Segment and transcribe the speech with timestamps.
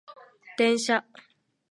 [0.57, 1.05] 電車